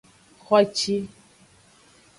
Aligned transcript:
Xoci. 0.45 0.97